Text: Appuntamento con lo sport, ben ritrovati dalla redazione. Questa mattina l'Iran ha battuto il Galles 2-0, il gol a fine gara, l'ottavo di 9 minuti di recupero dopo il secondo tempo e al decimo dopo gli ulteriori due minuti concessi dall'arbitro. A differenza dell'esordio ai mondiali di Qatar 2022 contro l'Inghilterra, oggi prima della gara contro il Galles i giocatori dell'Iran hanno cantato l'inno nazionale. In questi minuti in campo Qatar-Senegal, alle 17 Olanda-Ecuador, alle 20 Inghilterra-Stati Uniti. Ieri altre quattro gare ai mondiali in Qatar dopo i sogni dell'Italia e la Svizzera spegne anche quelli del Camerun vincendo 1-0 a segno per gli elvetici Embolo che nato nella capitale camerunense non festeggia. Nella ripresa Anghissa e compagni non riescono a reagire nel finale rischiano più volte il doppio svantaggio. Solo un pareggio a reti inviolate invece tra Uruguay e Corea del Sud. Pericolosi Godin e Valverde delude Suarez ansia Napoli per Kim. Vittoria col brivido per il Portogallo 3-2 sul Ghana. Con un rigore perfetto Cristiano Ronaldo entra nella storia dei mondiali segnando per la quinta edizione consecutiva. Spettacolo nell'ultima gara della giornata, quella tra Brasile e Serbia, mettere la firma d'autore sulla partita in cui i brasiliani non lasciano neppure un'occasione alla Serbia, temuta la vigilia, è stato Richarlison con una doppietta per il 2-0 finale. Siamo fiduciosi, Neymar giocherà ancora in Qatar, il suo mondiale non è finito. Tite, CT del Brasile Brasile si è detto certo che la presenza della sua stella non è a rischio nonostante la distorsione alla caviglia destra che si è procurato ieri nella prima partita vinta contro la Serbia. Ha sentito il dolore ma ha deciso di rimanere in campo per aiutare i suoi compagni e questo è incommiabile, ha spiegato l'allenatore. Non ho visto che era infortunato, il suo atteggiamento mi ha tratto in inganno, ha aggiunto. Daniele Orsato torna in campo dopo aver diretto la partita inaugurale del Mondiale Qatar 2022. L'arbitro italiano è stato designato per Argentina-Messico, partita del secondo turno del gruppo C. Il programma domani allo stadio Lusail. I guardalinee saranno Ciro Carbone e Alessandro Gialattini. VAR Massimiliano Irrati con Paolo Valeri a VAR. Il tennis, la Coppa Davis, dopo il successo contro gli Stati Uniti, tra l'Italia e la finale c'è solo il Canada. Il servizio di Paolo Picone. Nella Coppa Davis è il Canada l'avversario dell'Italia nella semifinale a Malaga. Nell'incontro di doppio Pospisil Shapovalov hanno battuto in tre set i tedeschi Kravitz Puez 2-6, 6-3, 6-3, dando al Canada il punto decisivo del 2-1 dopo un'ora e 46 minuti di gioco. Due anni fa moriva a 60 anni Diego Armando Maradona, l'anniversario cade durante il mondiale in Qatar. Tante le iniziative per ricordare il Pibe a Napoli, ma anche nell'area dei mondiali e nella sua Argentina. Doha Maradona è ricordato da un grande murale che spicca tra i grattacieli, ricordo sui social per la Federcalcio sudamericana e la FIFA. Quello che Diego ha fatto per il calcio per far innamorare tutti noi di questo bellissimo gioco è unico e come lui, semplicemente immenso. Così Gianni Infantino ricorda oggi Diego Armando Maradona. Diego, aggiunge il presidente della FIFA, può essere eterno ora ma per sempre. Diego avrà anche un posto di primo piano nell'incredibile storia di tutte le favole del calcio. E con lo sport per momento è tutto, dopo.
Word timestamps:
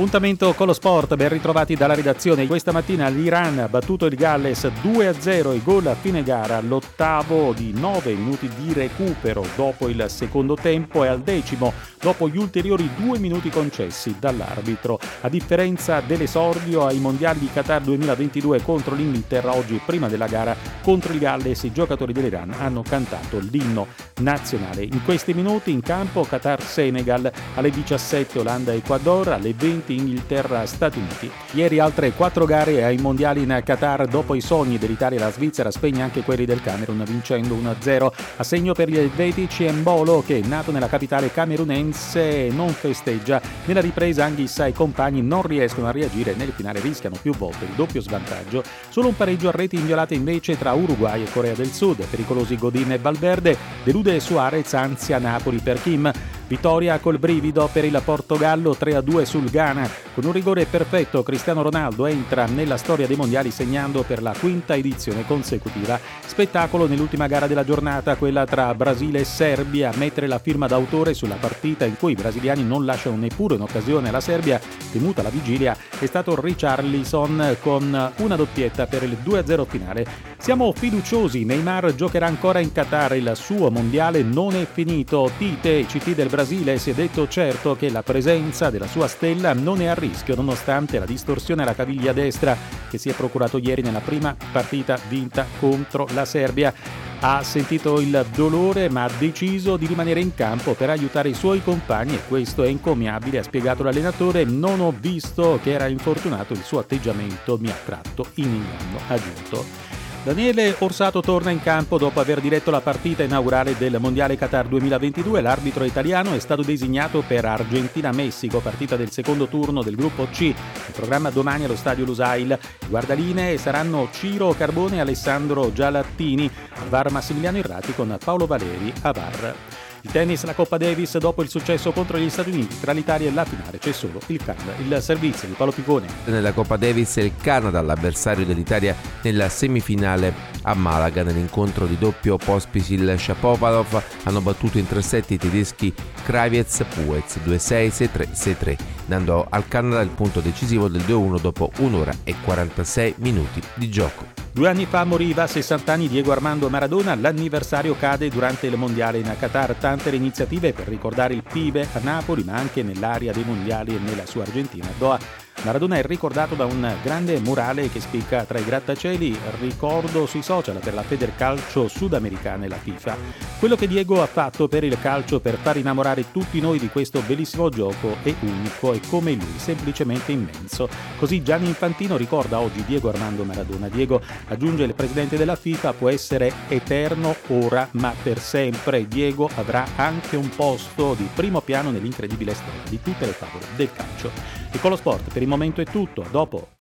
Appuntamento 0.00 0.54
con 0.54 0.66
lo 0.66 0.72
sport, 0.72 1.14
ben 1.14 1.28
ritrovati 1.28 1.74
dalla 1.74 1.92
redazione. 1.92 2.46
Questa 2.46 2.72
mattina 2.72 3.08
l'Iran 3.08 3.58
ha 3.58 3.68
battuto 3.68 4.06
il 4.06 4.14
Galles 4.14 4.64
2-0, 4.82 5.52
il 5.52 5.62
gol 5.62 5.88
a 5.88 5.94
fine 5.94 6.22
gara, 6.22 6.58
l'ottavo 6.62 7.52
di 7.52 7.74
9 7.74 8.14
minuti 8.14 8.48
di 8.48 8.72
recupero 8.72 9.44
dopo 9.56 9.88
il 9.88 10.06
secondo 10.08 10.54
tempo 10.54 11.04
e 11.04 11.08
al 11.08 11.20
decimo 11.20 11.74
dopo 12.00 12.30
gli 12.30 12.38
ulteriori 12.38 12.88
due 12.96 13.18
minuti 13.18 13.50
concessi 13.50 14.16
dall'arbitro. 14.18 14.98
A 15.20 15.28
differenza 15.28 16.00
dell'esordio 16.00 16.86
ai 16.86 16.98
mondiali 16.98 17.40
di 17.40 17.50
Qatar 17.52 17.82
2022 17.82 18.62
contro 18.62 18.94
l'Inghilterra, 18.94 19.54
oggi 19.54 19.78
prima 19.84 20.08
della 20.08 20.28
gara 20.28 20.56
contro 20.80 21.12
il 21.12 21.18
Galles 21.18 21.62
i 21.64 21.72
giocatori 21.72 22.14
dell'Iran 22.14 22.54
hanno 22.58 22.80
cantato 22.80 23.38
l'inno 23.50 23.86
nazionale. 24.20 24.82
In 24.82 25.02
questi 25.04 25.34
minuti 25.34 25.70
in 25.70 25.80
campo 25.80 26.22
Qatar-Senegal, 26.22 27.30
alle 27.54 27.70
17 27.70 28.38
Olanda-Ecuador, 28.38 29.28
alle 29.28 29.54
20 29.54 29.94
Inghilterra-Stati 29.94 30.98
Uniti. 30.98 31.30
Ieri 31.52 31.78
altre 31.78 32.12
quattro 32.12 32.44
gare 32.44 32.84
ai 32.84 32.98
mondiali 32.98 33.42
in 33.42 33.60
Qatar 33.64 34.06
dopo 34.06 34.34
i 34.34 34.40
sogni 34.40 34.78
dell'Italia 34.78 35.18
e 35.18 35.22
la 35.22 35.32
Svizzera 35.32 35.70
spegne 35.70 36.02
anche 36.02 36.22
quelli 36.22 36.44
del 36.44 36.62
Camerun 36.62 37.02
vincendo 37.06 37.54
1-0 37.54 38.10
a 38.36 38.42
segno 38.42 38.72
per 38.72 38.88
gli 38.88 38.98
elvetici 38.98 39.64
Embolo 39.64 40.22
che 40.22 40.42
nato 40.46 40.70
nella 40.70 40.88
capitale 40.88 41.32
camerunense 41.32 42.48
non 42.50 42.68
festeggia. 42.70 43.40
Nella 43.64 43.80
ripresa 43.80 44.24
Anghissa 44.24 44.66
e 44.66 44.72
compagni 44.72 45.22
non 45.22 45.42
riescono 45.42 45.88
a 45.88 45.92
reagire 45.92 46.34
nel 46.34 46.52
finale 46.52 46.80
rischiano 46.80 47.16
più 47.20 47.34
volte 47.34 47.64
il 47.64 47.72
doppio 47.74 48.00
svantaggio. 48.00 48.62
Solo 48.88 49.08
un 49.08 49.16
pareggio 49.16 49.48
a 49.48 49.52
reti 49.52 49.76
inviolate 49.76 50.14
invece 50.14 50.58
tra 50.58 50.72
Uruguay 50.72 51.22
e 51.22 51.30
Corea 51.30 51.54
del 51.54 51.72
Sud. 51.72 52.04
Pericolosi 52.04 52.56
Godin 52.56 52.92
e 52.92 52.98
Valverde 52.98 53.56
delude 53.84 54.09
Suarez 54.18 54.74
ansia 54.74 55.18
Napoli 55.18 55.58
per 55.58 55.80
Kim. 55.80 56.10
Vittoria 56.50 56.98
col 56.98 57.20
brivido 57.20 57.70
per 57.72 57.84
il 57.84 58.02
Portogallo 58.04 58.76
3-2 58.76 59.22
sul 59.22 59.48
Ghana. 59.48 59.88
Con 60.12 60.24
un 60.24 60.32
rigore 60.32 60.66
perfetto 60.66 61.22
Cristiano 61.22 61.62
Ronaldo 61.62 62.06
entra 62.06 62.44
nella 62.46 62.76
storia 62.76 63.06
dei 63.06 63.14
mondiali 63.14 63.52
segnando 63.52 64.02
per 64.02 64.20
la 64.20 64.34
quinta 64.36 64.74
edizione 64.74 65.24
consecutiva. 65.24 66.00
Spettacolo 66.26 66.88
nell'ultima 66.88 67.28
gara 67.28 67.46
della 67.46 67.64
giornata, 67.64 68.16
quella 68.16 68.46
tra 68.46 68.74
Brasile 68.74 69.20
e 69.20 69.24
Serbia, 69.24 69.92
mettere 69.94 70.26
la 70.26 70.40
firma 70.40 70.66
d'autore 70.66 71.14
sulla 71.14 71.36
partita 71.36 71.84
in 71.84 71.96
cui 71.96 72.12
i 72.12 72.16
brasiliani 72.16 72.64
non 72.64 72.84
lasciano 72.84 73.14
neppure 73.14 73.54
un'occasione 73.54 74.08
alla 74.08 74.20
Serbia, 74.20 74.60
temuta 74.90 75.22
la 75.22 75.30
vigilia, 75.30 75.76
è 76.00 76.06
stato 76.06 76.40
Richarlison 76.40 77.58
con 77.60 78.12
una 78.16 78.36
doppietta 78.36 78.86
per 78.86 79.04
il 79.04 79.16
2-0 79.24 79.66
finale. 79.68 80.06
Siamo 80.36 80.72
fiduciosi, 80.72 81.44
Neymar 81.44 81.94
giocherà 81.94 82.26
ancora 82.26 82.58
in 82.58 82.72
Qatar, 82.72 83.14
il 83.14 83.30
suo 83.36 83.70
mondiale 83.70 84.22
non 84.22 84.56
è 84.56 84.66
finito. 84.68 85.30
Tite, 85.38 85.84
CT 85.86 86.14
del 86.14 86.26
Brasile 86.26 86.38
Brasile 86.40 86.78
si 86.78 86.88
è 86.88 86.94
detto 86.94 87.28
certo 87.28 87.76
che 87.76 87.90
la 87.90 88.02
presenza 88.02 88.70
della 88.70 88.86
sua 88.86 89.08
stella 89.08 89.52
non 89.52 89.82
è 89.82 89.86
a 89.88 89.94
rischio 89.94 90.34
nonostante 90.34 90.98
la 90.98 91.04
distorsione 91.04 91.60
alla 91.60 91.74
caviglia 91.74 92.14
destra 92.14 92.56
che 92.88 92.96
si 92.96 93.10
è 93.10 93.12
procurato 93.12 93.58
ieri 93.58 93.82
nella 93.82 94.00
prima 94.00 94.34
partita 94.50 94.98
vinta 95.10 95.44
contro 95.58 96.08
la 96.14 96.24
Serbia. 96.24 96.72
Ha 97.20 97.42
sentito 97.42 98.00
il 98.00 98.24
dolore 98.34 98.88
ma 98.88 99.04
ha 99.04 99.10
deciso 99.18 99.76
di 99.76 99.84
rimanere 99.84 100.20
in 100.20 100.34
campo 100.34 100.72
per 100.72 100.88
aiutare 100.88 101.28
i 101.28 101.34
suoi 101.34 101.62
compagni 101.62 102.14
e 102.14 102.26
questo 102.26 102.62
è 102.62 102.68
incommiabile, 102.68 103.40
ha 103.40 103.42
spiegato 103.42 103.82
l'allenatore. 103.82 104.44
Non 104.44 104.80
ho 104.80 104.94
visto 104.98 105.60
che 105.62 105.72
era 105.72 105.88
infortunato, 105.88 106.54
il 106.54 106.62
suo 106.62 106.78
atteggiamento 106.78 107.58
mi 107.58 107.68
ha 107.68 107.76
tratto 107.84 108.28
in 108.36 108.46
inganno, 108.46 108.98
ha 109.08 109.12
aggiunto. 109.12 109.99
Daniele 110.22 110.76
Orsato 110.80 111.22
torna 111.22 111.50
in 111.50 111.62
campo 111.62 111.96
dopo 111.96 112.20
aver 112.20 112.42
diretto 112.42 112.70
la 112.70 112.82
partita 112.82 113.22
inaugurale 113.22 113.78
del 113.78 113.96
Mondiale 113.98 114.36
Qatar 114.36 114.68
2022. 114.68 115.40
L'arbitro 115.40 115.84
italiano 115.84 116.34
è 116.34 116.38
stato 116.38 116.60
designato 116.60 117.24
per 117.26 117.46
Argentina-Messico, 117.46 118.60
partita 118.60 118.96
del 118.96 119.10
secondo 119.10 119.46
turno 119.46 119.82
del 119.82 119.96
gruppo 119.96 120.28
C. 120.30 120.40
Il 120.42 120.54
programma 120.92 121.30
domani 121.30 121.64
allo 121.64 121.74
stadio 121.74 122.04
Lusail. 122.04 122.50
I 122.82 122.86
guardalinee 122.86 123.56
saranno 123.56 124.08
Ciro 124.12 124.52
Carbone 124.52 124.96
e 124.96 125.00
Alessandro 125.00 125.72
Gialattini. 125.72 126.50
VAR 126.90 127.10
Massimiliano 127.10 127.56
Irrati 127.56 127.94
con 127.94 128.18
Paolo 128.22 128.44
Valeri 128.44 128.92
a 129.00 129.12
VAR. 129.12 129.69
Il 130.02 130.12
tennis, 130.12 130.44
la 130.44 130.54
Coppa 130.54 130.78
Davis, 130.78 131.18
dopo 131.18 131.42
il 131.42 131.50
successo 131.50 131.92
contro 131.92 132.16
gli 132.16 132.30
Stati 132.30 132.48
Uniti, 132.48 132.80
tra 132.80 132.92
l'Italia 132.92 133.28
e 133.28 133.32
la 133.32 133.44
finale 133.44 133.78
c'è 133.78 133.92
solo 133.92 134.18
il 134.28 134.42
Canada. 134.42 134.72
Il 134.78 135.02
servizio 135.02 135.46
di 135.46 135.52
Paolo 135.54 135.72
Picone. 135.72 136.06
Nella 136.24 136.52
Coppa 136.52 136.76
Davis 136.76 137.16
è 137.16 137.22
il 137.22 137.32
Canada 137.40 137.82
l'avversario 137.82 138.46
dell'Italia 138.46 138.96
nella 139.22 139.50
semifinale 139.50 140.32
a 140.62 140.74
Malaga. 140.74 141.22
Nell'incontro 141.22 141.86
di 141.86 141.98
doppio 141.98 142.38
Pospisil 142.38 143.14
Shapovalov 143.18 144.02
hanno 144.24 144.40
battuto 144.40 144.78
in 144.78 144.88
tre 144.88 145.02
set 145.02 145.30
i 145.32 145.38
tedeschi 145.38 145.92
Kravitz 146.24 146.82
Puez 146.94 147.36
2-6, 147.44 147.88
6-3, 147.88 148.28
6-3, 148.32 148.78
dando 149.04 149.46
al 149.50 149.68
Canada 149.68 150.00
il 150.00 150.08
punto 150.08 150.40
decisivo 150.40 150.88
del 150.88 151.02
2-1 151.02 151.40
dopo 151.40 151.70
un'ora 151.78 152.14
e 152.24 152.34
46 152.42 153.16
minuti 153.18 153.60
di 153.74 153.90
gioco. 153.90 154.39
Due 154.52 154.68
anni 154.68 154.84
fa 154.84 155.04
moriva 155.04 155.44
a 155.44 155.46
60 155.46 155.92
anni 155.92 156.08
Diego 156.08 156.32
Armando 156.32 156.68
Maradona, 156.68 157.14
l'anniversario 157.14 157.96
cade 157.96 158.28
durante 158.28 158.66
il 158.66 158.76
mondiale 158.76 159.18
in 159.18 159.32
Qatar. 159.38 159.74
Tante 159.74 160.10
le 160.10 160.16
iniziative 160.16 160.72
per 160.72 160.88
ricordare 160.88 161.34
il 161.34 161.44
Pibe 161.44 161.86
a 161.92 162.00
Napoli, 162.02 162.42
ma 162.42 162.54
anche 162.54 162.82
nell'area 162.82 163.32
dei 163.32 163.44
mondiali 163.44 163.94
e 163.94 164.00
nella 164.00 164.26
sua 164.26 164.42
Argentina. 164.42 164.88
Doha 164.98 165.18
Maradona 165.62 165.96
è 165.96 166.02
ricordato 166.02 166.54
da 166.54 166.64
un 166.64 166.90
grande 167.02 167.38
murale 167.38 167.90
che 167.90 168.00
spicca 168.00 168.44
tra 168.44 168.58
i 168.58 168.64
grattacieli, 168.64 169.38
ricordo 169.60 170.24
sui 170.24 170.42
social 170.42 170.78
per 170.78 170.94
la 170.94 171.02
Federcalcio 171.02 171.86
sudamericana 171.86 172.64
e 172.64 172.68
la 172.68 172.78
FIFA. 172.78 173.16
Quello 173.58 173.76
che 173.76 173.86
Diego 173.86 174.22
ha 174.22 174.26
fatto 174.26 174.68
per 174.68 174.84
il 174.84 174.98
calcio 174.98 175.38
per 175.38 175.58
far 175.58 175.76
innamorare 175.76 176.30
tutti 176.30 176.60
noi 176.60 176.78
di 176.78 176.88
questo 176.88 177.22
bellissimo 177.26 177.68
gioco 177.68 178.16
è 178.22 178.34
unico 178.40 178.94
e 178.94 179.00
come 179.06 179.32
lui, 179.32 179.58
semplicemente 179.58 180.32
immenso. 180.32 180.88
Così 181.18 181.42
Gianni 181.42 181.66
Infantino 181.66 182.16
ricorda 182.16 182.58
oggi 182.58 182.82
Diego 182.86 183.10
Armando 183.10 183.44
Maradona. 183.44 183.88
Diego, 183.88 184.22
aggiunge 184.48 184.84
il 184.84 184.94
presidente 184.94 185.36
della 185.36 185.56
FIFA, 185.56 185.92
può 185.92 186.08
essere 186.08 186.52
eterno 186.68 187.36
ora 187.48 187.86
ma 187.92 188.14
per 188.22 188.38
sempre. 188.38 189.06
Diego 189.06 189.50
avrà 189.56 189.86
anche 189.96 190.36
un 190.36 190.48
posto 190.48 191.12
di 191.12 191.28
primo 191.34 191.60
piano 191.60 191.90
nell'incredibile 191.90 192.54
storia 192.54 192.80
di 192.88 192.98
tutte 193.02 193.26
le 193.26 193.32
favole 193.32 193.66
del 193.76 193.92
calcio. 193.92 194.30
E 194.72 194.78
con 194.78 194.90
lo 194.90 194.96
sport 194.96 195.32
per 195.32 195.42
momento 195.50 195.80
è 195.80 195.84
tutto, 195.84 196.24
dopo. 196.30 196.79